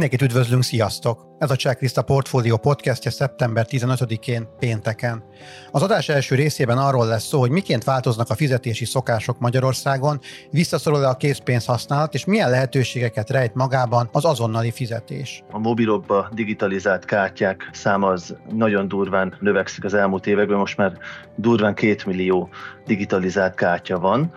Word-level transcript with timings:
Mindenkit 0.00 0.28
üdvözlünk, 0.28 0.62
sziasztok! 0.62 1.26
Ez 1.38 1.50
a 1.50 1.56
Checklist 1.56 1.98
a 1.98 2.02
Portfolio 2.02 2.56
podcastja 2.56 3.10
szeptember 3.10 3.66
15-én, 3.68 4.48
pénteken. 4.58 5.24
Az 5.70 5.82
adás 5.82 6.08
első 6.08 6.34
részében 6.34 6.78
arról 6.78 7.06
lesz 7.06 7.26
szó, 7.26 7.40
hogy 7.40 7.50
miként 7.50 7.84
változnak 7.84 8.30
a 8.30 8.34
fizetési 8.34 8.84
szokások 8.84 9.38
Magyarországon, 9.38 10.20
visszaszorul-e 10.50 11.08
a 11.08 11.16
készpénz 11.16 11.64
használat, 11.64 12.14
és 12.14 12.24
milyen 12.24 12.50
lehetőségeket 12.50 13.30
rejt 13.30 13.54
magában 13.54 14.08
az 14.12 14.24
azonnali 14.24 14.70
fizetés. 14.70 15.42
A 15.50 15.58
mobilokba 15.58 16.28
digitalizált 16.32 17.04
kártyák 17.04 17.68
száma 17.72 18.08
az 18.08 18.36
nagyon 18.52 18.88
durván 18.88 19.36
növekszik 19.40 19.84
az 19.84 19.94
elmúlt 19.94 20.26
években, 20.26 20.58
most 20.58 20.76
már 20.76 20.92
durván 21.36 21.74
két 21.74 22.06
millió 22.06 22.48
digitalizált 22.86 23.54
kártya 23.54 23.98
van, 23.98 24.32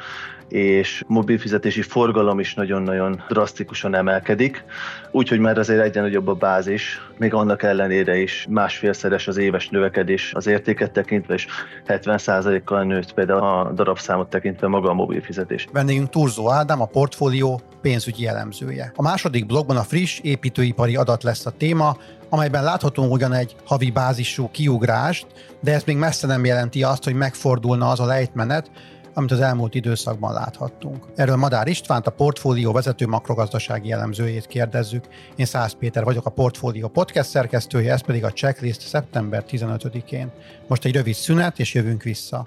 és 0.54 1.04
mobilfizetési 1.08 1.82
forgalom 1.82 2.40
is 2.40 2.54
nagyon-nagyon 2.54 3.24
drasztikusan 3.28 3.96
emelkedik, 3.96 4.64
úgyhogy 5.12 5.40
már 5.40 5.53
azért 5.58 5.82
egyre 5.82 6.02
nagyobb 6.02 6.28
a 6.28 6.34
bázis, 6.34 7.02
még 7.18 7.34
annak 7.34 7.64
ellenére 7.64 8.18
is 8.18 8.46
másfélszeres 8.50 9.28
az 9.28 9.38
éves 9.38 9.70
növekedés 9.70 10.34
az 10.34 10.48
értéket 10.48 10.92
tekintve, 10.92 11.34
és 11.34 11.48
70%-kal 11.88 12.84
nőtt 12.84 13.14
például 13.14 13.40
a 13.40 13.72
darabszámot 13.76 14.30
tekintve 14.30 14.68
maga 14.68 14.90
a 14.90 14.94
mobilfizetés. 14.94 15.68
Vendégünk 15.72 16.10
Turzó 16.10 16.52
Ádám, 16.52 16.82
a 16.82 16.86
portfólió 16.86 17.62
pénzügyi 17.82 18.28
elemzője. 18.28 18.92
A 18.96 19.02
második 19.02 19.46
blogban 19.46 19.78
a 19.78 19.84
friss 19.84 20.20
építőipari 20.20 20.96
adat 20.96 21.24
lesz 21.24 21.46
a 21.46 21.52
téma, 21.52 21.98
amelyben 22.30 22.64
láthatunk 22.64 23.12
ugyan 23.12 23.34
egy 23.34 23.56
havi 23.66 23.92
bázisú 23.92 24.50
kiugrást, 24.52 25.26
de 25.60 25.74
ez 25.74 25.84
még 25.84 25.98
messze 25.98 26.28
nem 26.28 26.46
jelenti 26.46 26.84
azt, 26.84 27.04
hogy 27.04 27.14
megfordulna 27.14 27.90
az 27.90 28.00
a 28.00 28.06
lejtmenet, 28.06 28.72
amit 29.14 29.32
az 29.32 29.40
elmúlt 29.40 29.76
időszakban 29.76 30.34
láthattunk. 30.34 31.06
Erről 31.16 31.36
Madár 31.36 31.68
Istvánt, 31.68 32.08
a 32.08 32.12
portfólió 32.12 32.72
vezető 32.72 33.08
makrogazdasági 33.08 33.92
elemzőjét 33.92 34.48
kérdezzük. 34.48 35.06
Én 35.36 35.46
Szász 35.46 35.74
Péter 35.74 36.04
vagyok, 36.04 36.26
a 36.26 36.30
portfólió 36.30 36.88
podcast 36.88 37.30
szerkesztője, 37.30 37.94
ez 37.94 38.02
pedig 38.02 38.24
a 38.24 38.32
checklist 38.32 38.82
szeptember 38.82 39.44
15-én. 39.50 40.32
Most 40.68 40.86
egy 40.86 40.94
rövid 40.94 41.14
szünet, 41.14 41.60
és 41.60 41.74
jövünk 41.74 42.04
vissza. 42.04 42.44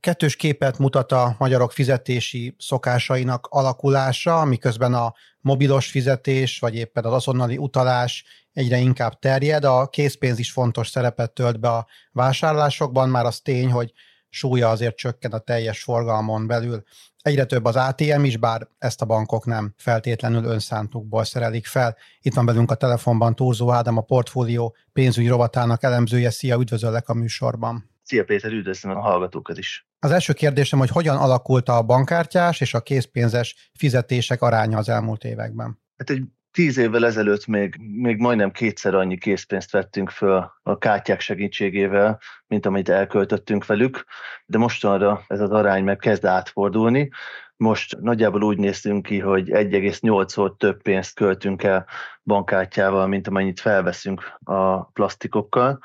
Kettős 0.00 0.36
képet 0.36 0.78
mutat 0.78 1.12
a 1.12 1.34
magyarok 1.38 1.72
fizetési 1.72 2.54
szokásainak 2.58 3.46
alakulása, 3.50 4.44
miközben 4.44 4.94
a 4.94 5.14
mobilos 5.40 5.90
fizetés, 5.90 6.58
vagy 6.58 6.74
éppen 6.74 7.04
az 7.04 7.12
azonnali 7.12 7.56
utalás 7.56 8.24
egyre 8.52 8.78
inkább 8.78 9.18
terjed. 9.18 9.64
A 9.64 9.86
készpénz 9.86 10.38
is 10.38 10.52
fontos 10.52 10.88
szerepet 10.88 11.32
tölt 11.32 11.60
be 11.60 11.68
a 11.68 11.86
vásárlásokban, 12.12 13.08
már 13.08 13.24
az 13.24 13.40
tény, 13.40 13.70
hogy 13.70 13.92
súlya 14.28 14.68
azért 14.68 14.96
csökken 14.96 15.30
a 15.30 15.38
teljes 15.38 15.82
forgalmon 15.82 16.46
belül. 16.46 16.82
Egyre 17.22 17.44
több 17.44 17.64
az 17.64 17.76
ATM 17.76 18.24
is, 18.24 18.36
bár 18.36 18.68
ezt 18.78 19.02
a 19.02 19.06
bankok 19.06 19.46
nem 19.46 19.74
feltétlenül 19.76 20.44
önszántukból 20.44 21.24
szerelik 21.24 21.66
fel. 21.66 21.96
Itt 22.20 22.34
van 22.34 22.46
velünk 22.46 22.70
a 22.70 22.74
telefonban 22.74 23.34
Turzó 23.34 23.72
Ádám, 23.72 23.96
a 23.96 24.00
portfólió 24.00 24.76
pénzügyi 24.92 25.28
rovatának 25.28 25.82
elemzője. 25.82 26.30
Szia, 26.30 26.56
üdvözöllek 26.56 27.08
a 27.08 27.14
műsorban. 27.14 27.90
Szia 28.02 28.24
Péter, 28.24 28.52
üdvözlöm 28.52 28.96
a 28.96 29.00
hallgatókat 29.00 29.58
is. 29.58 29.89
Az 30.02 30.10
első 30.10 30.32
kérdésem, 30.32 30.78
hogy 30.78 30.88
hogyan 30.88 31.16
alakult 31.16 31.68
a 31.68 31.82
bankkártyás 31.82 32.60
és 32.60 32.74
a 32.74 32.80
készpénzes 32.80 33.70
fizetések 33.78 34.42
aránya 34.42 34.78
az 34.78 34.88
elmúlt 34.88 35.24
években? 35.24 35.80
Hát 35.96 36.10
egy 36.10 36.22
tíz 36.50 36.76
évvel 36.76 37.06
ezelőtt 37.06 37.46
még, 37.46 37.76
még 37.78 38.18
majdnem 38.18 38.50
kétszer 38.50 38.94
annyi 38.94 39.18
készpénzt 39.18 39.70
vettünk 39.70 40.10
föl 40.10 40.52
a 40.62 40.78
kártyák 40.78 41.20
segítségével, 41.20 42.20
mint 42.46 42.66
amit 42.66 42.88
elköltöttünk 42.88 43.66
velük, 43.66 44.04
de 44.46 44.58
mostanra 44.58 45.24
ez 45.26 45.40
az 45.40 45.50
arány 45.50 45.84
meg 45.84 45.96
kezd 45.96 46.24
átfordulni. 46.24 47.10
Most 47.56 48.00
nagyjából 48.00 48.42
úgy 48.42 48.58
néztünk 48.58 49.06
ki, 49.06 49.18
hogy 49.18 49.50
1,8-szor 49.50 50.56
több 50.56 50.82
pénzt 50.82 51.14
költünk 51.14 51.62
el 51.62 51.86
bankkártyával, 52.24 53.06
mint 53.06 53.28
amennyit 53.28 53.60
felveszünk 53.60 54.38
a 54.44 54.84
plastikokkal 54.84 55.80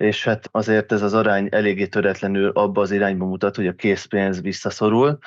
és 0.00 0.24
hát 0.24 0.48
azért 0.50 0.92
ez 0.92 1.02
az 1.02 1.14
arány 1.14 1.48
eléggé 1.50 1.86
töretlenül 1.86 2.48
abba 2.48 2.80
az 2.80 2.90
irányba 2.90 3.24
mutat, 3.24 3.56
hogy 3.56 3.66
a 3.66 3.72
készpénz 3.72 4.40
visszaszorul, 4.40 5.18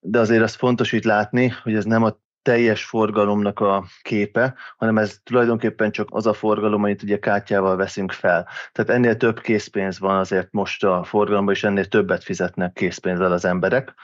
de 0.00 0.18
azért 0.18 0.42
az 0.42 0.54
fontos 0.54 0.92
itt 0.92 1.04
látni, 1.04 1.48
hogy 1.62 1.74
ez 1.74 1.84
nem 1.84 2.02
a 2.02 2.20
teljes 2.42 2.84
forgalomnak 2.84 3.60
a 3.60 3.84
képe, 4.02 4.54
hanem 4.76 4.98
ez 4.98 5.20
tulajdonképpen 5.22 5.90
csak 5.90 6.08
az 6.10 6.26
a 6.26 6.32
forgalom, 6.32 6.82
amit 6.82 7.02
ugye 7.02 7.18
kártyával 7.18 7.76
veszünk 7.76 8.12
fel. 8.12 8.48
Tehát 8.72 8.90
ennél 8.90 9.16
több 9.16 9.40
készpénz 9.40 9.98
van 9.98 10.18
azért 10.18 10.48
most 10.50 10.84
a 10.84 11.04
forgalomban, 11.04 11.54
és 11.54 11.64
ennél 11.64 11.86
többet 11.86 12.24
fizetnek 12.24 12.72
készpénzzel 12.72 13.32
az 13.32 13.44
emberek 13.44 13.94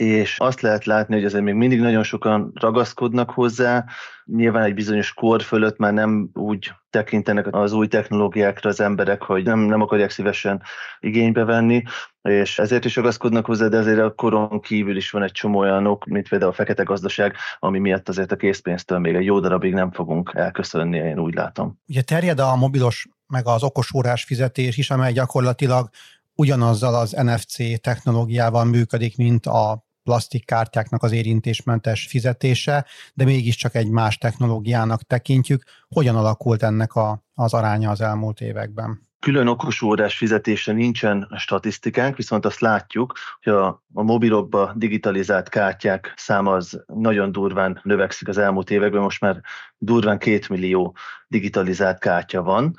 és 0.00 0.38
azt 0.38 0.60
lehet 0.60 0.84
látni, 0.84 1.14
hogy 1.14 1.24
azért 1.24 1.44
még 1.44 1.54
mindig 1.54 1.80
nagyon 1.80 2.02
sokan 2.02 2.50
ragaszkodnak 2.54 3.30
hozzá, 3.30 3.84
nyilván 4.24 4.62
egy 4.62 4.74
bizonyos 4.74 5.12
kor 5.14 5.42
fölött 5.42 5.78
már 5.78 5.92
nem 5.92 6.30
úgy 6.32 6.72
tekintenek 6.90 7.54
az 7.54 7.72
új 7.72 7.86
technológiákra 7.88 8.70
az 8.70 8.80
emberek, 8.80 9.22
hogy 9.22 9.44
nem, 9.44 9.58
nem 9.58 9.80
akarják 9.80 10.10
szívesen 10.10 10.62
igénybe 11.00 11.44
venni, 11.44 11.82
és 12.22 12.58
ezért 12.58 12.84
is 12.84 12.96
ragaszkodnak 12.96 13.46
hozzá, 13.46 13.68
de 13.68 13.78
azért 13.78 13.98
a 13.98 14.14
koron 14.14 14.60
kívül 14.60 14.96
is 14.96 15.10
van 15.10 15.22
egy 15.22 15.32
csomó 15.32 15.58
olyanok, 15.58 16.04
mint 16.04 16.28
például 16.28 16.50
a 16.50 16.54
fekete 16.54 16.82
gazdaság, 16.82 17.34
ami 17.58 17.78
miatt 17.78 18.08
azért 18.08 18.32
a 18.32 18.36
készpénztől 18.36 18.98
még 18.98 19.14
egy 19.14 19.24
jó 19.24 19.40
darabig 19.40 19.72
nem 19.72 19.90
fogunk 19.90 20.32
elköszönni, 20.34 20.96
én 20.96 21.18
úgy 21.18 21.34
látom. 21.34 21.78
Ugye 21.88 22.02
terjed 22.02 22.38
a 22.38 22.56
mobilos 22.56 23.08
meg 23.26 23.46
az 23.46 23.62
okos 23.62 23.94
órás 23.94 24.24
fizetés 24.24 24.76
is, 24.76 24.90
amely 24.90 25.12
gyakorlatilag 25.12 25.88
ugyanazzal 26.34 26.94
az 26.94 27.10
NFC 27.10 27.80
technológiával 27.80 28.64
működik, 28.64 29.16
mint 29.16 29.46
a 29.46 29.86
plastikkártyáknak 30.08 31.02
az 31.02 31.12
érintésmentes 31.12 32.06
fizetése, 32.06 32.86
de 33.14 33.24
mégiscsak 33.24 33.74
egy 33.74 33.90
más 33.90 34.18
technológiának 34.18 35.02
tekintjük. 35.02 35.62
Hogyan 35.88 36.16
alakult 36.16 36.62
ennek 36.62 36.94
a, 36.94 37.24
az 37.34 37.54
aránya 37.54 37.90
az 37.90 38.00
elmúlt 38.00 38.40
években? 38.40 39.00
Külön 39.20 39.46
okos 39.46 39.82
órás 39.82 40.16
fizetése 40.16 40.72
nincsen 40.72 41.28
statisztikánk, 41.36 42.16
viszont 42.16 42.44
azt 42.44 42.60
látjuk, 42.60 43.12
hogy 43.42 43.52
a, 43.52 43.66
a 43.94 44.02
mobilokba 44.02 44.72
digitalizált 44.76 45.48
kártyák 45.48 46.12
száma 46.16 46.52
az 46.52 46.84
nagyon 46.86 47.32
durván 47.32 47.80
növekszik 47.82 48.28
az 48.28 48.38
elmúlt 48.38 48.70
években, 48.70 49.02
most 49.02 49.20
már 49.20 49.40
durván 49.78 50.18
két 50.18 50.48
millió 50.48 50.96
digitalizált 51.26 51.98
kártya 51.98 52.42
van, 52.42 52.76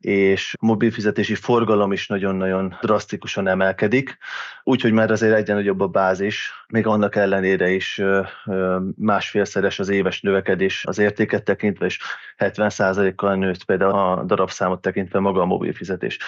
és 0.00 0.56
mobilfizetési 0.60 1.34
forgalom 1.34 1.92
is 1.92 2.06
nagyon-nagyon 2.06 2.76
drasztikusan 2.80 3.48
emelkedik, 3.48 4.18
úgyhogy 4.62 4.92
már 4.92 5.10
azért 5.10 5.34
egyre 5.34 5.54
nagyobb 5.54 5.80
a 5.80 5.86
bázis, 5.86 6.52
még 6.68 6.86
annak 6.86 7.16
ellenére 7.16 7.70
is 7.70 8.02
másfélszeres 8.96 9.78
az 9.78 9.88
éves 9.88 10.20
növekedés 10.20 10.84
az 10.86 10.98
értéket 10.98 11.44
tekintve, 11.44 11.86
és 11.86 11.98
70%-kal 12.38 13.34
nőtt 13.34 13.64
például 13.64 13.92
a 13.92 14.24
darabszámot 14.24 14.80
tekintve 14.80 15.18
maga 15.18 15.40
a 15.40 15.46
mobilfizetés. 15.46 16.18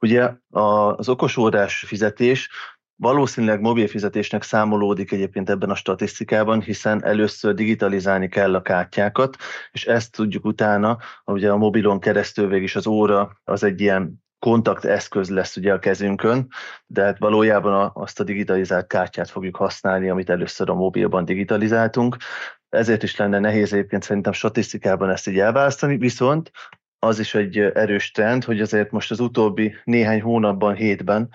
Ugye 0.00 0.30
az 0.50 1.08
okosórás 1.08 1.84
fizetés 1.86 2.50
Valószínűleg 3.00 3.60
mobilfizetésnek 3.60 4.42
számolódik 4.42 5.12
egyébként 5.12 5.50
ebben 5.50 5.70
a 5.70 5.74
statisztikában, 5.74 6.60
hiszen 6.60 7.04
először 7.04 7.54
digitalizálni 7.54 8.28
kell 8.28 8.54
a 8.54 8.62
kártyákat, 8.62 9.36
és 9.72 9.86
ezt 9.86 10.12
tudjuk 10.12 10.44
utána, 10.44 10.98
ugye 11.24 11.50
a 11.50 11.56
mobilon 11.56 12.00
keresztül 12.00 12.48
végig 12.48 12.62
is 12.62 12.76
az 12.76 12.86
óra 12.86 13.40
az 13.44 13.62
egy 13.62 13.80
ilyen 13.80 14.22
kontakteszköz 14.38 15.28
lesz 15.28 15.56
ugye 15.56 15.72
a 15.72 15.78
kezünkön, 15.78 16.48
de 16.86 17.02
hát 17.02 17.18
valójában 17.18 17.90
azt 17.94 18.20
a 18.20 18.24
digitalizált 18.24 18.86
kártyát 18.86 19.30
fogjuk 19.30 19.56
használni, 19.56 20.08
amit 20.08 20.30
először 20.30 20.70
a 20.70 20.74
mobilban 20.74 21.24
digitalizáltunk. 21.24 22.16
Ezért 22.68 23.02
is 23.02 23.16
lenne 23.16 23.38
nehéz 23.38 23.72
egyébként 23.72 24.02
szerintem 24.02 24.32
statisztikában 24.32 25.10
ezt 25.10 25.28
így 25.28 25.38
elválasztani, 25.38 25.96
viszont 25.96 26.50
az 26.98 27.18
is 27.18 27.34
egy 27.34 27.58
erős 27.58 28.10
trend, 28.10 28.44
hogy 28.44 28.60
azért 28.60 28.90
most 28.90 29.10
az 29.10 29.20
utóbbi 29.20 29.74
néhány 29.84 30.22
hónapban, 30.22 30.74
hétben 30.74 31.28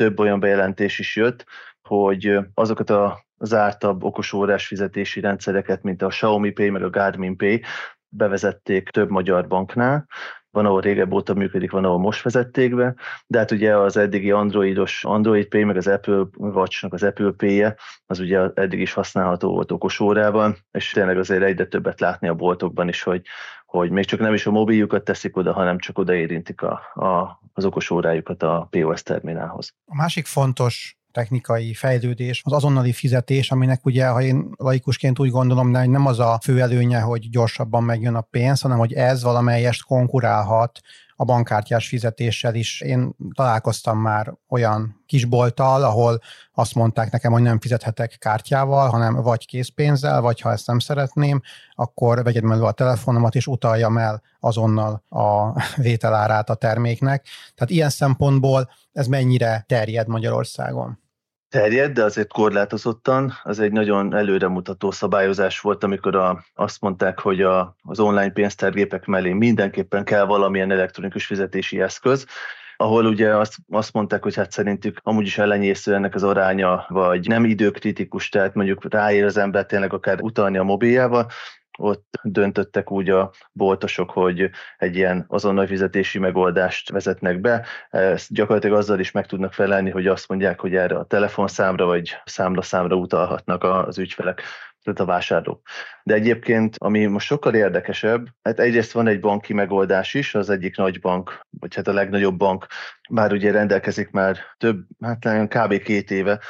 több 0.00 0.18
olyan 0.18 0.40
bejelentés 0.40 0.98
is 0.98 1.16
jött, 1.16 1.44
hogy 1.82 2.38
azokat 2.54 2.90
a 2.90 3.24
zártabb 3.38 4.04
okosórás 4.04 4.66
fizetési 4.66 5.20
rendszereket, 5.20 5.82
mint 5.82 6.02
a 6.02 6.08
Xiaomi 6.08 6.50
Pay 6.50 6.70
meg 6.70 6.82
a 6.82 6.90
Garmin 6.90 7.36
Pay 7.36 7.62
bevezették 8.08 8.88
több 8.88 9.10
magyar 9.10 9.46
banknál, 9.46 10.06
van, 10.50 10.66
ahol 10.66 10.80
régebb 10.80 11.12
óta 11.12 11.34
működik, 11.34 11.70
van, 11.70 11.84
ahol 11.84 11.98
most 11.98 12.22
vezették 12.22 12.74
be, 12.74 12.94
de 13.26 13.38
hát 13.38 13.50
ugye 13.50 13.76
az 13.76 13.96
eddigi 13.96 14.30
androidos 14.30 15.04
Android 15.04 15.46
Pay, 15.46 15.64
meg 15.64 15.76
az 15.76 15.86
Apple 15.86 16.24
Watch-nak 16.36 16.92
az 16.92 17.02
Apple 17.02 17.30
Pay-je, 17.36 17.76
az 18.06 18.18
ugye 18.18 18.40
eddig 18.54 18.80
is 18.80 18.92
használható 18.92 19.50
volt 19.50 19.72
okosórában, 19.72 20.56
és 20.70 20.90
tényleg 20.90 21.18
azért 21.18 21.42
egyre 21.42 21.66
többet 21.66 22.00
látni 22.00 22.28
a 22.28 22.34
boltokban 22.34 22.88
is, 22.88 23.02
hogy, 23.02 23.22
hogy 23.66 23.90
még 23.90 24.04
csak 24.04 24.20
nem 24.20 24.34
is 24.34 24.46
a 24.46 24.50
mobiljukat 24.50 25.04
teszik 25.04 25.36
oda, 25.36 25.52
hanem 25.52 25.78
csak 25.78 25.98
oda 25.98 26.14
érintik 26.14 26.62
a, 26.62 26.72
a, 26.94 27.40
az 27.52 27.64
okos 27.64 27.90
órájukat 27.90 28.42
a 28.42 28.68
POS 28.70 29.02
terminálhoz. 29.02 29.74
A 29.84 29.94
másik 29.94 30.26
fontos 30.26 30.99
technikai 31.12 31.74
fejlődés, 31.74 32.42
az 32.44 32.52
azonnali 32.52 32.92
fizetés, 32.92 33.50
aminek 33.50 33.84
ugye, 33.84 34.06
ha 34.06 34.22
én 34.22 34.50
laikusként 34.56 35.18
úgy 35.18 35.30
gondolom, 35.30 35.72
de 35.72 35.86
nem 35.86 36.06
az 36.06 36.18
a 36.18 36.38
fő 36.42 36.60
előnye, 36.60 37.00
hogy 37.00 37.30
gyorsabban 37.30 37.82
megjön 37.82 38.14
a 38.14 38.20
pénz, 38.20 38.60
hanem 38.60 38.78
hogy 38.78 38.92
ez 38.92 39.22
valamelyest 39.22 39.84
konkurálhat 39.84 40.80
a 41.20 41.24
bankkártyás 41.24 41.88
fizetéssel 41.88 42.54
is. 42.54 42.80
Én 42.80 43.16
találkoztam 43.34 43.98
már 43.98 44.34
olyan 44.48 45.02
kisbolttal, 45.06 45.82
ahol 45.82 46.20
azt 46.52 46.74
mondták 46.74 47.10
nekem, 47.10 47.32
hogy 47.32 47.42
nem 47.42 47.60
fizethetek 47.60 48.16
kártyával, 48.18 48.88
hanem 48.88 49.14
vagy 49.14 49.46
készpénzzel, 49.46 50.20
vagy 50.20 50.40
ha 50.40 50.50
ezt 50.52 50.66
nem 50.66 50.78
szeretném, 50.78 51.40
akkor 51.70 52.22
vegyed 52.22 52.42
meg 52.42 52.62
a 52.62 52.72
telefonomat, 52.72 53.34
és 53.34 53.46
utaljam 53.46 53.98
el 53.98 54.22
azonnal 54.40 55.04
a 55.08 55.52
vételárát 55.82 56.50
a 56.50 56.54
terméknek. 56.54 57.26
Tehát 57.54 57.72
ilyen 57.72 57.90
szempontból 57.90 58.70
ez 58.92 59.06
mennyire 59.06 59.64
terjed 59.68 60.06
Magyarországon? 60.06 60.98
Terjed, 61.50 61.92
de 61.92 62.04
azért 62.04 62.32
korlátozottan. 62.32 63.32
Az 63.42 63.60
egy 63.60 63.72
nagyon 63.72 64.14
előremutató 64.14 64.90
szabályozás 64.90 65.60
volt, 65.60 65.84
amikor 65.84 66.16
a, 66.16 66.44
azt 66.54 66.80
mondták, 66.80 67.18
hogy 67.18 67.42
a, 67.42 67.76
az 67.82 68.00
online 68.00 68.30
pénztárgépek 68.30 69.06
mellé 69.06 69.32
mindenképpen 69.32 70.04
kell 70.04 70.24
valamilyen 70.24 70.70
elektronikus 70.70 71.26
fizetési 71.26 71.80
eszköz, 71.80 72.26
ahol 72.76 73.06
ugye 73.06 73.36
azt, 73.36 73.54
azt 73.70 73.92
mondták, 73.92 74.22
hogy 74.22 74.34
hát 74.34 74.50
szerintük 74.50 75.00
amúgy 75.02 75.26
is 75.26 75.38
ellenyésző 75.38 75.94
ennek 75.94 76.14
az 76.14 76.22
aránya, 76.22 76.84
vagy 76.88 77.28
nem 77.28 77.44
időkritikus, 77.44 78.28
tehát 78.28 78.54
mondjuk 78.54 78.92
ráér 78.92 79.24
az 79.24 79.36
ember 79.36 79.66
tényleg 79.66 79.92
akár 79.92 80.20
utalni 80.20 80.58
a 80.58 80.62
mobiljával, 80.62 81.26
ott 81.78 82.18
döntöttek 82.22 82.90
úgy 82.90 83.10
a 83.10 83.32
boltosok, 83.52 84.10
hogy 84.10 84.50
egy 84.78 84.96
ilyen 84.96 85.24
azonnal 85.28 85.66
fizetési 85.66 86.18
megoldást 86.18 86.90
vezetnek 86.90 87.40
be. 87.40 87.66
Ezt 87.90 88.32
gyakorlatilag 88.32 88.76
azzal 88.76 88.98
is 88.98 89.10
meg 89.10 89.26
tudnak 89.26 89.52
felelni, 89.52 89.90
hogy 89.90 90.06
azt 90.06 90.28
mondják, 90.28 90.60
hogy 90.60 90.74
erre 90.74 90.96
a 90.96 91.04
telefonszámra 91.04 91.84
vagy 91.84 92.16
számlaszámra 92.24 92.96
utalhatnak 92.96 93.64
az 93.64 93.98
ügyfelek 93.98 94.42
tehát 94.82 95.00
a 95.00 95.04
vásárlók. 95.04 95.62
De 96.02 96.14
egyébként, 96.14 96.76
ami 96.78 97.06
most 97.06 97.26
sokkal 97.26 97.54
érdekesebb, 97.54 98.26
hát 98.42 98.60
egyrészt 98.60 98.92
van 98.92 99.06
egy 99.06 99.20
banki 99.20 99.52
megoldás 99.52 100.14
is, 100.14 100.34
az 100.34 100.50
egyik 100.50 100.76
nagy 100.76 101.00
bank, 101.00 101.40
vagy 101.50 101.74
hát 101.74 101.88
a 101.88 101.92
legnagyobb 101.92 102.36
bank 102.36 102.66
már 103.10 103.32
ugye 103.32 103.50
rendelkezik 103.50 104.10
már 104.10 104.38
több, 104.58 104.86
hát 105.00 105.48
kb. 105.48 105.82
két 105.82 106.10
éve 106.10 106.40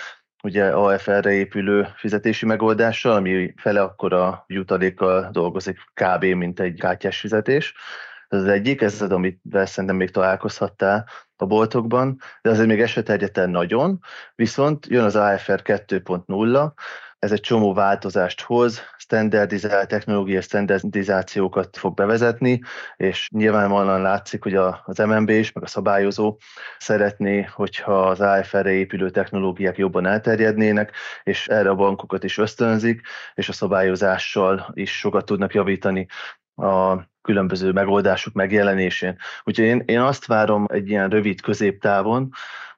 ugye 0.43 0.71
AFR-re 0.71 1.33
épülő 1.33 1.89
fizetési 1.97 2.47
megoldással, 2.47 3.13
ami 3.13 3.55
fele 3.57 3.83
akkora 3.83 4.45
jutalékkal 4.47 5.29
dolgozik 5.33 5.79
kb. 5.95 6.25
mint 6.25 6.61
egy 6.61 6.81
kártyás 6.81 7.21
fizetés. 7.21 7.75
Ez 8.29 8.41
az 8.41 8.47
egyik, 8.47 8.81
ez 8.81 9.03
az, 9.03 9.11
amit 9.11 9.41
szerintem 9.53 9.97
még 9.97 10.11
találkozhattál 10.11 11.09
a 11.37 11.47
boltokban, 11.47 12.19
de 12.43 12.51
azért 12.51 12.67
még 12.67 12.81
eset 12.81 13.47
nagyon, 13.47 14.01
viszont 14.35 14.87
jön 14.87 15.05
az 15.05 15.17
AFR 15.17 15.63
2.0, 15.65 16.73
ez 17.21 17.33
egy 17.33 17.41
csomó 17.41 17.75
változást 17.75 18.41
hoz, 18.41 18.83
standardizált 18.97 19.89
technológiai 19.89 20.41
standardizációkat 20.41 21.77
fog 21.77 21.95
bevezetni, 21.95 22.61
és 22.97 23.29
nyilvánvalóan 23.33 24.03
látszik, 24.03 24.43
hogy 24.43 24.55
az 24.55 24.99
MNB 24.99 25.29
is, 25.29 25.53
meg 25.53 25.65
a 25.65 25.67
szabályozó 25.67 26.37
szeretné, 26.79 27.43
hogyha 27.43 28.09
az 28.09 28.21
AFR-re 28.21 28.71
épülő 28.71 29.11
technológiák 29.11 29.77
jobban 29.77 30.07
elterjednének, 30.07 30.93
és 31.23 31.49
erre 31.49 31.69
a 31.69 31.75
bankokat 31.75 32.25
is 32.25 32.39
ösztönzik, 32.39 33.01
és 33.35 33.49
a 33.49 33.53
szabályozással 33.53 34.71
is 34.75 34.99
sokat 34.99 35.25
tudnak 35.25 35.55
javítani 35.55 36.07
a 36.55 36.97
különböző 37.23 37.73
megoldások 37.73 38.35
megjelenésén. 38.35 39.17
Úgyhogy 39.45 39.65
én, 39.65 39.83
én 39.87 40.01
azt 40.01 40.27
várom 40.27 40.67
egy 40.69 40.89
ilyen 40.89 41.09
rövid 41.09 41.41
középtávon, 41.41 42.31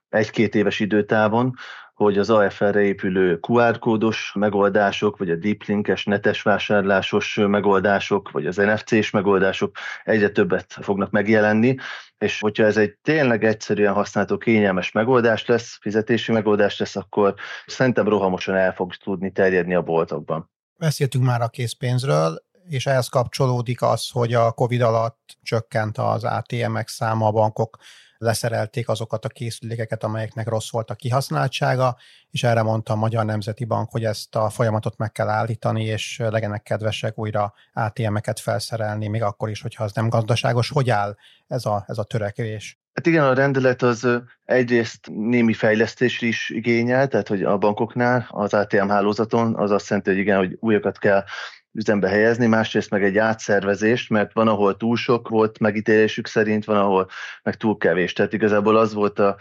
egy-két 0.09 0.55
éves 0.55 0.81
időtávon, 0.81 1.55
hogy 2.03 2.19
az 2.19 2.31
AFR-re 2.31 2.83
épülő 2.83 3.39
QR 3.49 3.79
kódos 3.79 4.33
megoldások, 4.35 5.19
vagy 5.19 5.31
a 5.31 5.37
deep 5.37 5.63
linkes 5.63 6.05
netes 6.05 6.43
vásárlásos 6.43 7.35
megoldások, 7.35 8.31
vagy 8.31 8.47
az 8.47 8.57
NFC-s 8.57 9.11
megoldások 9.11 9.77
egyre 10.05 10.29
többet 10.29 10.73
fognak 10.81 11.11
megjelenni, 11.11 11.77
és 12.19 12.41
hogyha 12.41 12.65
ez 12.65 12.77
egy 12.77 12.97
tényleg 13.03 13.45
egyszerűen 13.45 13.93
használható 13.93 14.39
kényelmes 14.39 14.93
megoldás 14.93 15.47
lesz, 15.47 15.79
fizetési 15.81 16.33
megoldás 16.33 16.79
lesz, 16.79 16.97
akkor 16.97 17.35
szerintem 17.67 18.09
rohamosan 18.09 18.55
el 18.55 18.73
fog 18.73 18.95
tudni 18.95 19.33
terjedni 19.33 19.75
a 19.75 19.83
boltokban. 19.83 20.51
Beszéltünk 20.79 21.25
már 21.25 21.41
a 21.41 21.49
készpénzről, 21.49 22.43
és 22.69 22.87
ehhez 22.87 23.09
kapcsolódik 23.09 23.83
az, 23.83 24.09
hogy 24.11 24.35
a 24.35 24.53
COVID 24.53 24.81
alatt 24.81 25.37
csökkent 25.43 25.99
az 25.99 26.25
ATM-ek 26.25 26.89
száma 26.89 27.27
a 27.27 27.31
bankok 27.31 27.77
leszerelték 28.23 28.89
azokat 28.89 29.25
a 29.25 29.29
készülékeket, 29.29 30.05
amelyeknek 30.05 30.49
rossz 30.49 30.71
volt 30.71 30.91
a 30.91 30.95
kihasználtsága, 30.95 31.97
és 32.31 32.43
erre 32.43 32.63
mondta 32.63 32.93
a 32.93 32.97
Magyar 32.97 33.25
Nemzeti 33.25 33.65
Bank, 33.65 33.91
hogy 33.91 34.05
ezt 34.05 34.37
a 34.37 34.51
folyamatot 34.51 34.97
meg 34.97 35.13
kell 35.13 35.29
állítani, 35.29 35.85
és 35.85 36.19
legyenek 36.19 36.63
kedvesek 36.63 37.19
újra 37.19 37.53
ATM-eket 37.73 38.41
felszerelni, 38.41 39.09
még 39.09 39.23
akkor 39.23 39.51
is, 39.51 39.61
hogyha 39.61 39.85
az 39.85 39.93
nem 39.93 40.09
gazdaságos. 40.09 40.71
Hogy 40.71 40.91
áll 40.91 41.17
ez 41.47 41.67
a, 41.67 41.85
ez 41.87 41.99
a 41.99 42.05
törekvés? 42.05 42.81
Hát 42.95 43.07
igen, 43.07 43.25
a 43.25 43.35
rendelet 43.35 43.83
az 43.83 44.09
egyrészt 44.45 45.09
némi 45.11 45.53
fejlesztés 45.53 46.21
is 46.21 46.51
igényel, 46.51 47.09
tehát 47.09 47.29
hogy 47.29 47.43
a 47.43 47.59
bankoknál, 47.59 48.27
az 48.31 48.55
ATM 48.55 48.89
hálózaton, 48.89 49.57
az 49.57 49.71
azt 49.71 49.89
jelenti, 49.89 50.11
hogy 50.11 50.19
igen, 50.19 50.37
hogy 50.37 50.57
újakat 50.61 50.99
kell 50.99 51.25
üzembe 51.73 52.09
helyezni, 52.09 52.47
másrészt 52.47 52.91
meg 52.91 53.05
egy 53.05 53.19
átszervezést, 53.19 54.11
mert 54.11 54.33
van, 54.33 54.49
ahol 54.49 54.77
túl 54.77 54.97
sok 54.97 55.29
volt 55.29 55.59
megítélésük 55.59 56.27
szerint, 56.27 56.65
van, 56.65 56.77
ahol 56.77 57.09
meg 57.43 57.55
túl 57.55 57.77
kevés. 57.77 58.13
Tehát 58.13 58.33
igazából 58.33 58.77
az 58.77 58.95
volt 58.95 59.19
a, 59.19 59.37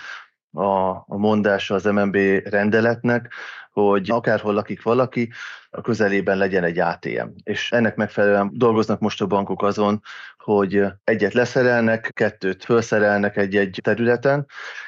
a, 0.52 0.90
a 0.90 1.18
mondása 1.18 1.76
az 1.76 1.84
MNB 1.84 2.16
rendeletnek, 2.44 3.34
hogy 3.72 4.12
akárhol 4.12 4.54
lakik 4.54 4.82
valaki, 4.82 5.30
a 5.70 5.82
közelében 5.82 6.38
legyen 6.38 6.64
egy 6.64 6.80
ATM. 6.80 7.28
És 7.44 7.72
ennek 7.72 7.96
megfelelően 7.96 8.50
dolgoznak 8.54 9.00
most 9.00 9.22
a 9.22 9.26
bankok 9.26 9.64
azon, 9.64 10.02
hogy 10.38 10.84
egyet 11.04 11.34
leszerelnek, 11.34 12.12
kettőt 12.14 12.64
felszerelnek 12.64 13.38
egy-egy 13.38 13.80
területen, 13.84 14.46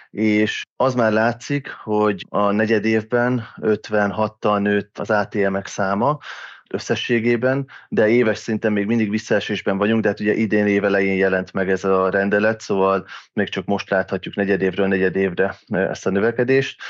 és 0.10 0.62
az 0.76 0.94
már 0.94 1.12
látszik, 1.12 1.70
hogy 1.84 2.26
a 2.30 2.52
negyed 2.52 2.86
évben 2.86 3.48
56-tal 3.62 4.60
nőtt 4.60 5.00
az 5.00 5.10
ATM-ek 5.10 5.68
száma, 5.68 6.18
összességében, 6.74 7.68
de 7.90 8.08
éves 8.08 8.38
szinten 8.38 8.72
még 8.72 8.86
mindig 8.86 9.10
visszaesésben 9.10 9.78
vagyunk, 9.78 10.02
de 10.02 10.08
hát 10.08 10.20
ugye 10.20 10.34
idén 10.34 10.68
évelején 10.68 11.18
jelent 11.18 11.54
meg 11.54 11.70
ez 11.70 11.84
a 11.84 12.10
rendelet, 12.10 12.62
szóval 12.62 13.06
még 13.34 13.50
csak 13.50 13.66
most 13.66 13.90
láthatjuk 13.90 14.36
negyedévről 14.36 14.88
negyedévre 14.88 15.56
ezt 15.68 16.06
a 16.06 16.10
növekedést. 16.10 16.82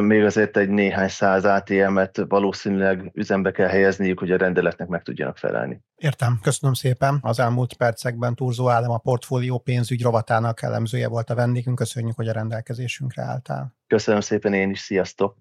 Még 0.00 0.24
azért 0.24 0.56
egy 0.56 0.68
néhány 0.68 1.08
száz 1.08 1.44
ATM-et 1.44 2.20
valószínűleg 2.28 3.10
üzembe 3.14 3.50
kell 3.50 3.68
helyezniük, 3.68 4.18
hogy 4.18 4.30
a 4.30 4.36
rendeletnek 4.36 4.88
meg 4.88 5.02
tudjanak 5.02 5.38
felelni. 5.38 5.80
Értem, 5.96 6.38
köszönöm 6.42 6.74
szépen. 6.74 7.18
Az 7.22 7.38
elmúlt 7.38 7.74
percekben 7.74 8.34
Turzó 8.34 8.68
Állam 8.68 8.90
a 8.90 8.98
portfólió 8.98 9.58
pénzügy 9.58 10.02
rovatának 10.02 10.62
elemzője 10.62 11.08
volt 11.08 11.30
a 11.30 11.34
vendégünk. 11.34 11.76
Köszönjük, 11.76 12.16
hogy 12.16 12.28
a 12.28 12.32
rendelkezésünkre 12.32 13.22
álltál. 13.22 13.74
Köszönöm 13.86 14.20
szépen 14.20 14.52
én 14.52 14.70
is, 14.70 14.80
sziasztok! 14.80 15.36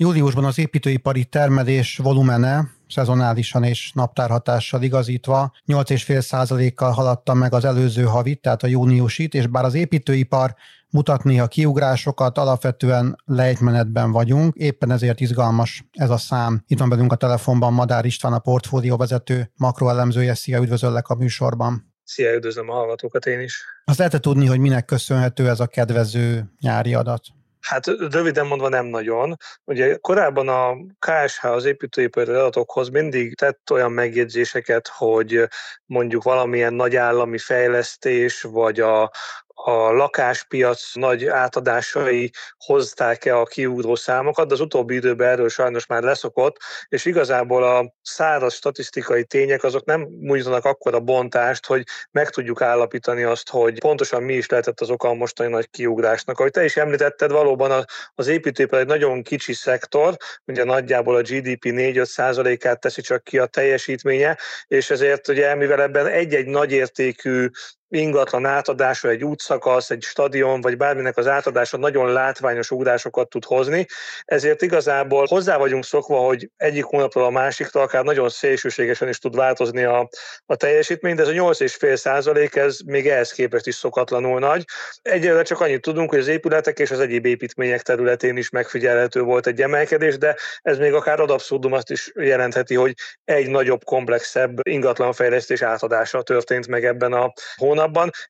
Júliusban 0.00 0.44
az 0.44 0.58
építőipari 0.58 1.24
termelés 1.24 1.96
volumene 1.96 2.70
szezonálisan 2.88 3.64
és 3.64 3.92
naptárhatással 3.94 4.82
igazítva 4.82 5.52
8,5%-kal 5.66 6.90
haladta 6.90 7.34
meg 7.34 7.54
az 7.54 7.64
előző 7.64 8.02
havit, 8.02 8.40
tehát 8.40 8.62
a 8.62 8.66
júniusit, 8.66 9.34
és 9.34 9.46
bár 9.46 9.64
az 9.64 9.74
építőipar 9.74 10.54
mutat 10.90 11.24
néha 11.24 11.46
kiugrásokat, 11.46 12.38
alapvetően 12.38 13.16
lejtmenetben 13.24 14.12
vagyunk, 14.12 14.54
éppen 14.54 14.90
ezért 14.90 15.20
izgalmas 15.20 15.84
ez 15.92 16.10
a 16.10 16.16
szám. 16.16 16.62
Itt 16.66 16.78
van 16.78 16.88
velünk 16.88 17.12
a 17.12 17.16
telefonban 17.16 17.72
Madár 17.72 18.04
István, 18.04 18.32
a 18.32 18.38
portfólió 18.38 18.96
vezető 18.96 19.50
makroelemzője. 19.56 20.34
Szia, 20.34 20.60
üdvözöllek 20.60 21.08
a 21.08 21.14
műsorban. 21.14 21.94
Szia, 22.04 22.34
üdvözlöm 22.34 22.70
a 22.70 22.72
hallgatókat 22.72 23.26
én 23.26 23.40
is. 23.40 23.64
Azt 23.84 23.98
lehet 23.98 24.20
tudni, 24.20 24.46
hogy 24.46 24.58
minek 24.58 24.84
köszönhető 24.84 25.48
ez 25.48 25.60
a 25.60 25.66
kedvező 25.66 26.52
nyári 26.60 26.94
adat? 26.94 27.22
Hát 27.60 27.86
röviden 27.86 28.46
mondva 28.46 28.68
nem 28.68 28.86
nagyon. 28.86 29.36
Ugye 29.64 29.96
korábban 29.96 30.48
a 30.48 30.76
KSH 30.98 31.44
az 31.44 31.64
építőipari 31.64 32.30
adatokhoz 32.30 32.88
mindig 32.88 33.36
tett 33.36 33.70
olyan 33.70 33.92
megjegyzéseket, 33.92 34.88
hogy 34.88 35.48
mondjuk 35.86 36.22
valamilyen 36.22 36.74
nagy 36.74 36.96
állami 36.96 37.38
fejlesztés, 37.38 38.42
vagy 38.42 38.80
a, 38.80 39.10
a 39.64 39.92
lakáspiac 39.92 40.94
nagy 40.94 41.26
átadásai 41.26 42.30
hozták-e 42.56 43.38
a 43.38 43.44
kiugró 43.44 43.94
számokat, 43.94 44.48
de 44.48 44.54
az 44.54 44.60
utóbbi 44.60 44.94
időben 44.94 45.28
erről 45.28 45.48
sajnos 45.48 45.86
már 45.86 46.02
leszokott, 46.02 46.56
és 46.88 47.04
igazából 47.04 47.64
a 47.64 47.94
száraz 48.02 48.54
statisztikai 48.54 49.24
tények 49.24 49.64
azok 49.64 49.84
nem 49.84 50.08
nyújtanak 50.20 50.64
akkora 50.64 51.00
bontást, 51.00 51.66
hogy 51.66 51.82
meg 52.10 52.30
tudjuk 52.30 52.62
állapítani 52.62 53.22
azt, 53.22 53.50
hogy 53.50 53.80
pontosan 53.80 54.22
mi 54.22 54.34
is 54.34 54.48
lehetett 54.48 54.80
az 54.80 54.90
oka 54.90 55.08
a 55.08 55.14
mostani 55.14 55.50
nagy 55.50 55.70
kiugrásnak. 55.70 56.38
Ahogy 56.38 56.52
te 56.52 56.64
is 56.64 56.76
említetted, 56.76 57.30
valóban 57.30 57.84
az 58.14 58.26
építőipar 58.26 58.78
egy 58.78 58.86
nagyon 58.86 59.22
kicsi 59.22 59.52
szektor, 59.52 60.16
ugye 60.44 60.64
nagyjából 60.64 61.16
a 61.16 61.22
GDP 61.22 61.64
4-5 61.64 62.04
százalékát 62.04 62.80
teszi 62.80 63.00
csak 63.00 63.24
ki 63.24 63.38
a 63.38 63.46
teljesítménye, 63.46 64.38
és 64.66 64.90
ezért 64.90 65.28
ugye 65.28 65.54
mivel 65.54 65.82
ebben 65.82 66.06
egy-egy 66.06 66.46
nagyértékű 66.46 67.48
ingatlan 67.88 68.46
átadása, 68.46 69.08
egy 69.08 69.24
útszakasz, 69.24 69.90
egy 69.90 70.02
stadion, 70.02 70.60
vagy 70.60 70.76
bárminek 70.76 71.16
az 71.16 71.26
átadása 71.26 71.76
nagyon 71.76 72.12
látványos 72.12 72.70
ugrásokat 72.70 73.28
tud 73.28 73.44
hozni, 73.44 73.86
ezért 74.24 74.62
igazából 74.62 75.26
hozzá 75.28 75.56
vagyunk 75.56 75.84
szokva, 75.84 76.18
hogy 76.18 76.50
egyik 76.56 76.84
hónapról 76.84 77.24
a 77.24 77.30
másikra 77.30 77.80
akár 77.80 78.04
nagyon 78.04 78.28
szélsőségesen 78.28 79.08
is 79.08 79.18
tud 79.18 79.36
változni 79.36 79.84
a, 79.84 80.08
a 80.46 80.56
teljesítmény, 80.56 81.14
de 81.14 81.22
ez 81.22 81.28
a 81.28 81.32
8,5 81.32 81.96
százalék, 81.96 82.56
ez 82.56 82.78
még 82.86 83.08
ehhez 83.08 83.32
képest 83.32 83.66
is 83.66 83.74
szokatlanul 83.74 84.38
nagy. 84.38 84.64
Egyelőre 85.02 85.42
csak 85.42 85.60
annyit 85.60 85.80
tudunk, 85.80 86.10
hogy 86.10 86.18
az 86.18 86.28
épületek 86.28 86.78
és 86.78 86.90
az 86.90 87.00
egyéb 87.00 87.26
építmények 87.26 87.82
területén 87.82 88.36
is 88.36 88.50
megfigyelhető 88.50 89.22
volt 89.22 89.46
egy 89.46 89.62
emelkedés, 89.62 90.18
de 90.18 90.36
ez 90.62 90.78
még 90.78 90.92
akár 90.92 91.20
ad 91.20 91.30
abszurdum 91.30 91.72
azt 91.72 91.90
is 91.90 92.12
jelentheti, 92.14 92.74
hogy 92.74 92.94
egy 93.24 93.48
nagyobb, 93.48 93.84
komplexebb 93.84 94.58
ingatlanfejlesztés 94.68 95.62
átadása 95.62 96.22
történt 96.22 96.66
meg 96.66 96.84
ebben 96.84 97.12
a 97.12 97.32
hónapban, 97.56 97.77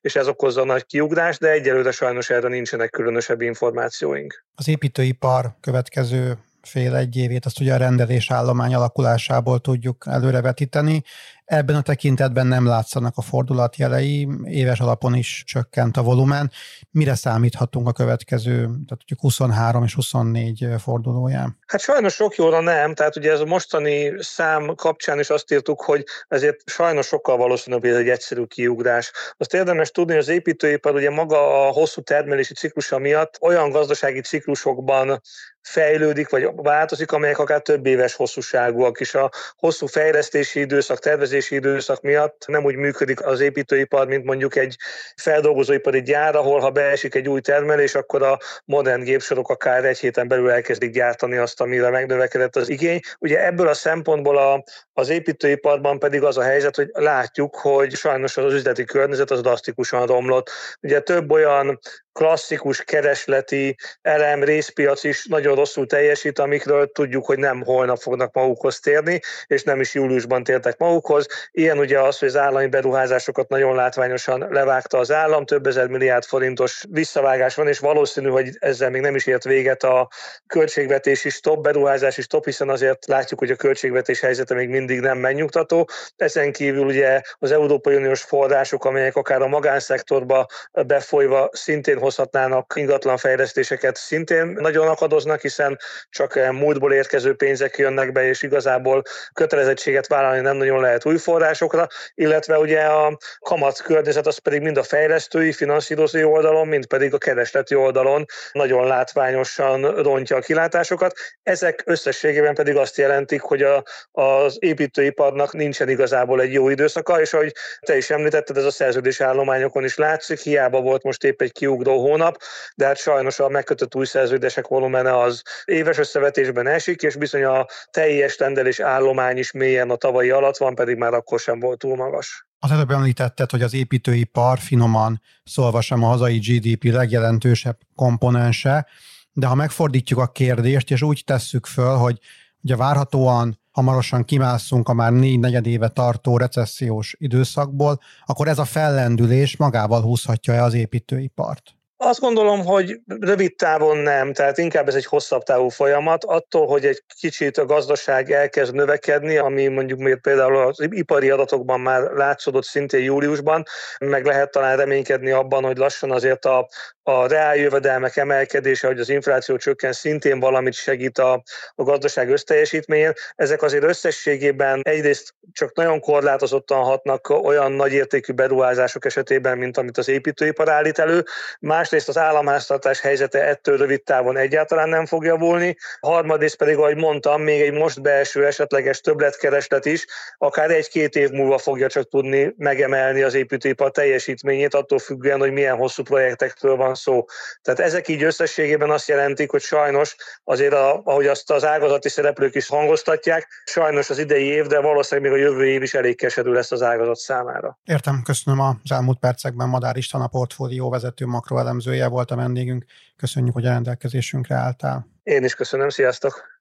és 0.01 0.15
ez 0.15 0.27
okozza 0.27 0.61
a 0.61 0.65
nagy 0.65 0.85
kiugrás, 0.85 1.37
de 1.37 1.49
egyelőre 1.49 1.91
sajnos 1.91 2.29
erre 2.29 2.47
nincsenek 2.47 2.89
különösebb 2.89 3.41
információink. 3.41 4.45
Az 4.55 4.67
építőipar 4.67 5.55
következő 5.61 6.37
fél 6.61 6.95
egy 6.95 7.15
évét 7.15 7.45
azt 7.45 7.59
ugye 7.59 7.73
a 7.73 7.77
rendelés 7.77 8.31
állomány 8.31 8.73
alakulásából 8.75 9.59
tudjuk 9.59 10.03
előrevetíteni. 10.07 11.03
Ebben 11.49 11.75
a 11.75 11.81
tekintetben 11.81 12.47
nem 12.47 12.65
látszanak 12.65 13.13
a 13.15 13.21
fordulatjelei, 13.21 14.27
éves 14.45 14.79
alapon 14.79 15.15
is 15.15 15.43
csökkent 15.45 15.97
a 15.97 16.01
volumen. 16.01 16.51
Mire 16.91 17.15
számíthatunk 17.15 17.87
a 17.87 17.91
következő, 17.91 18.55
tehát 18.61 19.03
ugye 19.03 19.15
23 19.17 19.83
és 19.83 19.93
24 19.93 20.67
fordulóján? 20.79 21.57
Hát 21.67 21.81
sajnos 21.81 22.13
sok 22.13 22.35
jóra 22.35 22.59
nem, 22.59 22.93
tehát 22.93 23.15
ugye 23.15 23.31
ez 23.31 23.39
a 23.39 23.45
mostani 23.45 24.13
szám 24.19 24.75
kapcsán 24.75 25.19
is 25.19 25.29
azt 25.29 25.51
írtuk, 25.51 25.81
hogy 25.81 26.03
ezért 26.27 26.69
sajnos 26.69 27.05
sokkal 27.05 27.37
valószínűbb, 27.37 27.81
hogy 27.81 27.89
ez 27.89 27.97
egy 27.97 28.09
egyszerű 28.09 28.43
kiugrás. 28.43 29.11
Azt 29.37 29.53
érdemes 29.53 29.91
tudni, 29.91 30.11
hogy 30.11 30.21
az 30.21 30.27
építőipar 30.27 30.93
ugye 30.93 31.09
maga 31.09 31.67
a 31.67 31.71
hosszú 31.71 32.01
termelési 32.01 32.53
ciklusa 32.53 32.97
miatt 32.97 33.37
olyan 33.41 33.69
gazdasági 33.69 34.21
ciklusokban 34.21 35.21
fejlődik, 35.61 36.29
vagy 36.29 36.49
változik, 36.55 37.11
amelyek 37.11 37.39
akár 37.39 37.61
több 37.61 37.85
éves 37.85 38.15
hosszúságúak 38.15 38.99
is. 38.99 39.15
A 39.15 39.31
hosszú 39.57 39.85
fejlesztési 39.85 40.59
időszak, 40.59 40.99
tervezési 40.99 41.38
időszak 41.47 42.01
miatt 42.01 42.43
nem 42.47 42.65
úgy 42.65 42.75
működik 42.75 43.25
az 43.25 43.39
építőipar, 43.39 44.07
mint 44.07 44.25
mondjuk 44.25 44.55
egy 44.55 44.75
feldolgozóipari 45.15 46.01
gyár, 46.01 46.35
ahol 46.35 46.59
ha 46.59 46.69
beesik 46.69 47.15
egy 47.15 47.29
új 47.29 47.41
termelés, 47.41 47.95
akkor 47.95 48.23
a 48.23 48.37
modern 48.65 49.03
gépsorok 49.03 49.49
akár 49.49 49.85
egy 49.85 49.99
héten 49.99 50.27
belül 50.27 50.49
elkezdik 50.49 50.91
gyártani 50.91 51.37
azt, 51.37 51.61
amire 51.61 51.89
megnövekedett 51.89 52.55
az 52.55 52.69
igény. 52.69 52.99
Ugye 53.19 53.45
ebből 53.45 53.67
a 53.67 53.73
szempontból 53.73 54.37
a, 54.37 54.63
az 54.93 55.09
építőiparban 55.09 55.99
pedig 55.99 56.23
az 56.23 56.37
a 56.37 56.43
helyzet, 56.43 56.75
hogy 56.75 56.89
látjuk, 56.93 57.55
hogy 57.55 57.93
sajnos 57.93 58.37
az 58.37 58.53
üzleti 58.53 58.83
környezet 58.83 59.31
az 59.31 59.41
drasztikusan 59.41 60.05
romlott. 60.05 60.49
Ugye 60.81 60.99
több 60.99 61.31
olyan 61.31 61.79
klasszikus 62.19 62.83
keresleti 62.83 63.75
elem, 64.01 64.43
részpiac 64.43 65.03
is 65.03 65.25
nagyon 65.25 65.55
rosszul 65.55 65.85
teljesít, 65.85 66.39
amikről 66.39 66.91
tudjuk, 66.91 67.25
hogy 67.25 67.37
nem 67.37 67.63
holnap 67.63 67.97
fognak 67.97 68.33
magukhoz 68.33 68.79
térni, 68.79 69.19
és 69.47 69.63
nem 69.63 69.79
is 69.79 69.93
júliusban 69.93 70.43
tértek 70.43 70.77
magukhoz. 70.77 71.25
Ilyen 71.51 71.77
ugye 71.77 71.99
az, 71.99 72.19
hogy 72.19 72.27
az 72.27 72.37
állami 72.37 72.67
beruházásokat 72.67 73.49
nagyon 73.49 73.75
látványosan 73.75 74.47
levágta 74.49 74.97
az 74.97 75.11
állam, 75.11 75.45
több 75.45 75.67
ezer 75.67 75.87
milliárd 75.87 76.23
forintos 76.23 76.83
visszavágás 76.89 77.55
van, 77.55 77.67
és 77.67 77.79
valószínű, 77.79 78.29
hogy 78.29 78.49
ezzel 78.59 78.89
még 78.89 79.01
nem 79.01 79.15
is 79.15 79.25
ért 79.25 79.43
véget 79.43 79.83
a 79.83 80.09
költségvetési 80.47 81.29
stop, 81.29 81.63
beruházási 81.63 82.21
stop, 82.21 82.45
hiszen 82.45 82.69
azért 82.69 83.05
látjuk, 83.05 83.39
hogy 83.39 83.51
a 83.51 83.55
költségvetés 83.55 84.19
helyzete 84.19 84.53
még 84.53 84.69
mindig 84.69 84.99
nem 84.99 85.17
megnyugtató. 85.17 85.89
Ezen 86.15 86.51
kívül 86.51 86.85
ugye 86.85 87.21
az 87.37 87.51
Európai 87.51 87.95
Uniós 87.95 88.21
források, 88.21 88.85
amelyek 88.85 89.15
akár 89.15 89.41
a 89.41 89.47
magánszektorba 89.47 90.45
befolyva 90.71 91.49
szintén 91.51 92.07
hozhatnának 92.09 92.73
ingatlanfejlesztéseket, 92.75 93.95
szintén 93.95 94.45
nagyon 94.45 94.87
akadoznak, 94.87 95.41
hiszen 95.41 95.77
csak 96.09 96.51
múltból 96.51 96.93
érkező 96.93 97.35
pénzek 97.35 97.77
jönnek 97.77 98.11
be, 98.11 98.27
és 98.27 98.41
igazából 98.41 99.01
kötelezettséget 99.33 100.07
vállalni 100.07 100.41
nem 100.41 100.57
nagyon 100.57 100.81
lehet 100.81 101.05
új 101.05 101.17
forrásokra, 101.17 101.87
illetve 102.13 102.57
ugye 102.57 102.81
a 102.81 103.17
kamat 103.39 103.81
környezet 103.81 104.27
az 104.27 104.37
pedig 104.37 104.61
mind 104.61 104.77
a 104.77 104.83
fejlesztői, 104.83 105.51
finanszírozói 105.51 106.23
oldalon, 106.23 106.67
mind 106.67 106.85
pedig 106.85 107.13
a 107.13 107.17
keresleti 107.17 107.75
oldalon 107.75 108.25
nagyon 108.51 108.87
látványosan 108.87 109.81
rontja 110.01 110.35
a 110.35 110.39
kilátásokat. 110.39 111.13
Ezek 111.43 111.81
összességében 111.85 112.53
pedig 112.53 112.75
azt 112.75 112.97
jelentik, 112.97 113.41
hogy 113.41 113.61
a, 113.61 113.83
az 114.11 114.57
építőiparnak 114.59 115.53
nincsen 115.53 115.89
igazából 115.89 116.41
egy 116.41 116.53
jó 116.53 116.69
időszaka, 116.69 117.21
és 117.21 117.33
ahogy 117.33 117.53
te 117.79 117.97
is 117.97 118.09
említetted, 118.09 118.57
ez 118.57 118.65
a 118.65 118.71
szerződés 118.71 119.21
állományokon 119.21 119.83
is 119.83 119.97
látszik, 119.97 120.39
hiába 120.39 120.81
volt 120.81 121.03
most 121.03 121.23
épp 121.23 121.41
egy 121.41 121.51
kiugró 121.51 121.98
hónap, 121.99 122.37
de 122.75 122.85
hát 122.85 122.97
sajnos 122.97 123.39
a 123.39 123.49
megkötött 123.49 123.95
új 123.95 124.05
szerződések 124.05 124.67
volumene 124.67 125.19
az 125.19 125.41
éves 125.65 125.97
összevetésben 125.97 126.67
esik, 126.67 127.01
és 127.01 127.15
bizony 127.15 127.43
a 127.43 127.65
teljes 127.91 128.37
rendelés 128.37 128.79
állomány 128.79 129.37
is 129.37 129.51
mélyen 129.51 129.89
a 129.89 129.95
tavalyi 129.95 130.29
alatt 130.29 130.57
van, 130.57 130.75
pedig 130.75 130.97
már 130.97 131.13
akkor 131.13 131.39
sem 131.39 131.59
volt 131.59 131.79
túl 131.79 131.95
magas. 131.95 132.47
Az 132.59 132.71
előbb 132.71 132.91
említetted, 132.91 133.51
hogy 133.51 133.61
az 133.61 133.73
építőipar 133.73 134.59
finoman 134.59 135.21
szólva 135.43 135.81
sem 135.81 136.03
a 136.03 136.07
hazai 136.07 136.37
GDP 136.37 136.83
legjelentősebb 136.83 137.77
komponense, 137.95 138.87
de 139.31 139.47
ha 139.47 139.55
megfordítjuk 139.55 140.19
a 140.19 140.27
kérdést, 140.27 140.91
és 140.91 141.01
úgy 141.01 141.23
tesszük 141.25 141.65
föl, 141.65 141.95
hogy 141.95 142.19
ugye 142.63 142.75
várhatóan 142.75 143.59
hamarosan 143.71 144.25
kimászunk 144.25 144.89
a 144.89 144.93
már 144.93 145.11
négy 145.11 145.39
negyed 145.39 145.65
éve 145.65 145.87
tartó 145.87 146.37
recessziós 146.37 147.15
időszakból, 147.17 147.99
akkor 148.25 148.47
ez 148.47 148.59
a 148.59 148.65
fellendülés 148.65 149.57
magával 149.57 150.01
húzhatja-e 150.01 150.63
az 150.63 150.73
építőipart? 150.73 151.78
Azt 152.01 152.19
gondolom, 152.19 152.65
hogy 152.65 152.99
rövid 153.05 153.55
távon 153.55 153.97
nem, 153.97 154.33
tehát 154.33 154.57
inkább 154.57 154.87
ez 154.87 154.95
egy 154.95 155.05
hosszabb 155.05 155.43
távú 155.43 155.69
folyamat. 155.69 156.23
Attól, 156.23 156.67
hogy 156.67 156.85
egy 156.85 157.03
kicsit 157.19 157.57
a 157.57 157.65
gazdaság 157.65 158.31
elkezd 158.31 158.73
növekedni, 158.73 159.37
ami 159.37 159.67
mondjuk 159.67 159.99
még 159.99 160.21
például 160.21 160.57
az 160.57 160.87
ipari 160.89 161.29
adatokban 161.29 161.79
már 161.79 162.01
látszódott 162.01 162.63
szintén 162.63 163.03
júliusban, 163.03 163.63
meg 163.99 164.25
lehet 164.25 164.51
talán 164.51 164.77
reménykedni 164.77 165.31
abban, 165.31 165.63
hogy 165.63 165.77
lassan 165.77 166.11
azért 166.11 166.45
a, 166.45 166.67
a 167.09 167.27
reáljövedelmek 167.27 168.17
emelkedése, 168.17 168.87
hogy 168.87 168.99
az 168.99 169.09
infláció 169.09 169.57
csökken, 169.57 169.91
szintén 169.91 170.39
valamit 170.39 170.73
segít 170.73 171.17
a, 171.17 171.43
a 171.75 171.83
gazdaság 171.83 172.29
összteljesítményén. 172.29 173.13
Ezek 173.35 173.61
azért 173.61 173.83
összességében 173.83 174.81
egyrészt 174.83 175.33
csak 175.53 175.75
nagyon 175.75 175.99
korlátozottan 175.99 176.83
hatnak 176.83 177.29
olyan 177.29 177.71
nagyértékű 177.71 178.33
beruházások 178.33 179.05
esetében, 179.05 179.57
mint 179.57 179.77
amit 179.77 179.97
az 179.97 180.07
építőipar 180.07 180.69
állít 180.69 180.99
elő. 180.99 181.23
Másrészt 181.59 182.07
az 182.09 182.17
államháztartás 182.17 182.99
helyzete 182.99 183.43
ettől 183.43 183.77
rövid 183.77 184.03
távon 184.03 184.37
egyáltalán 184.37 184.89
nem 184.89 185.05
fog 185.05 185.25
javulni. 185.25 185.77
Harmadrészt 185.99 186.57
pedig, 186.57 186.77
ahogy 186.77 186.95
mondtam, 186.95 187.41
még 187.41 187.61
egy 187.61 187.73
most 187.73 188.01
belső 188.01 188.45
esetleges 188.45 189.01
többletkereslet 189.01 189.85
is, 189.85 190.05
akár 190.37 190.71
egy-két 190.71 191.15
év 191.15 191.29
múlva 191.29 191.57
fogja 191.57 191.87
csak 191.87 192.09
tudni 192.09 192.53
megemelni 192.57 193.21
az 193.21 193.33
építőipar 193.33 193.91
teljesítményét, 193.91 194.73
attól 194.73 194.99
függően, 194.99 195.39
hogy 195.39 195.51
milyen 195.51 195.75
hosszú 195.75 196.03
projektekről 196.03 196.75
van 196.75 196.95
szó. 196.99 197.25
Tehát 197.61 197.79
ezek 197.79 198.07
így 198.07 198.23
összességében 198.23 198.89
azt 198.89 199.07
jelentik, 199.07 199.51
hogy 199.51 199.61
sajnos 199.61 200.15
azért, 200.43 200.73
a, 200.73 201.01
ahogy 201.03 201.27
azt 201.27 201.51
az 201.51 201.65
ágazati 201.65 202.09
szereplők 202.09 202.55
is 202.55 202.67
hangoztatják, 202.67 203.47
sajnos 203.65 204.09
az 204.09 204.17
idei 204.17 204.45
év, 204.45 204.65
de 204.65 204.79
valószínűleg 204.79 205.31
még 205.31 205.39
a 205.39 205.43
jövő 205.43 205.65
év 205.65 205.81
is 205.81 205.93
elég 205.93 206.17
keserű 206.17 206.51
lesz 206.51 206.71
az 206.71 206.81
ágazat 206.81 207.15
számára. 207.15 207.79
Értem, 207.83 208.21
köszönöm 208.23 208.59
az 208.59 208.91
elmúlt 208.91 209.19
percekben 209.19 209.69
Madár 209.69 209.97
István 209.97 210.21
a 210.21 210.27
portfólió 210.27 210.89
vezető 210.89 211.25
makroelemzője 211.25 212.07
volt 212.07 212.31
a 212.31 212.35
vendégünk. 212.35 212.85
Köszönjük, 213.17 213.53
hogy 213.53 213.65
a 213.65 213.69
rendelkezésünkre 213.69 214.55
álltál. 214.55 215.07
Én 215.23 215.43
is 215.43 215.55
köszönöm, 215.55 215.89
sziasztok! 215.89 216.58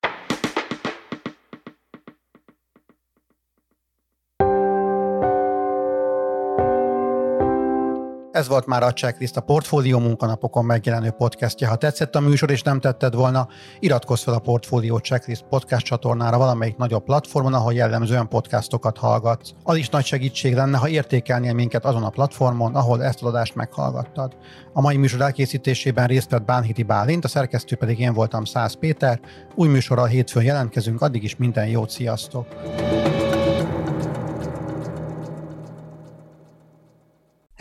Ez 8.39 8.49
volt 8.49 8.67
már 8.67 8.83
a 8.83 8.93
Checklist, 8.93 9.37
a 9.37 9.41
Portfólió 9.41 9.99
munkanapokon 9.99 10.65
megjelenő 10.65 11.11
podcastja. 11.11 11.69
Ha 11.69 11.77
tetszett 11.77 12.15
a 12.15 12.21
műsor 12.21 12.51
és 12.51 12.63
nem 12.63 12.81
tetted 12.81 13.15
volna, 13.15 13.49
iratkozz 13.81 14.23
fel 14.23 14.35
a 14.35 14.39
Portfólió 14.39 14.99
Checklist 14.99 15.45
podcast 15.51 15.87
csatornára 15.87 16.39
valamelyik 16.39 16.77
nagyobb 16.77 17.05
platformon, 17.05 17.55
ahol 17.55 17.73
jellemzően 17.73 18.29
podcastokat 18.29 18.99
hallgatsz. 18.99 19.51
Az 19.63 19.77
is 19.77 19.89
nagy 19.89 20.05
segítség 20.05 20.55
lenne, 20.55 20.77
ha 20.77 20.89
értékelnél 20.89 21.53
minket 21.53 21.85
azon 21.85 22.03
a 22.03 22.11
platformon, 22.11 22.75
ahol 22.75 23.05
ezt 23.05 23.23
az 23.23 23.29
adást 23.29 23.55
meghallgattad. 23.55 24.37
A 24.73 24.81
mai 24.81 24.97
műsor 24.97 25.21
elkészítésében 25.21 26.07
részt 26.07 26.31
vett 26.31 26.45
Bánhiti 26.45 26.83
Bálint, 26.83 27.25
a 27.25 27.29
szerkesztő 27.29 27.77
pedig 27.77 27.99
én 27.99 28.13
voltam 28.13 28.45
Száz 28.45 28.75
Péter. 28.75 29.21
Új 29.55 29.69
műsorral 29.69 30.07
hétfőn 30.07 30.43
jelentkezünk, 30.43 31.03
addig 31.03 31.23
is 31.23 31.37
minden 31.37 31.67
jót, 31.67 31.91
sziasztok! 31.91 32.47